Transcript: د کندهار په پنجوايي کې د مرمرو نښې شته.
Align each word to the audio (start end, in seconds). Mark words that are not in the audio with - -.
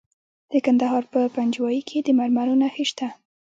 د 0.51 0.53
کندهار 0.65 1.03
په 1.13 1.19
پنجوايي 1.35 1.81
کې 1.89 1.97
د 2.03 2.07
مرمرو 2.19 2.55
نښې 2.61 2.85
شته. 2.89 3.07